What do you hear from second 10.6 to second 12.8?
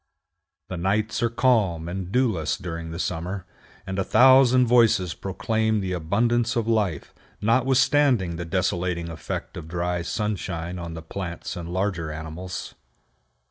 on the plants and larger animals.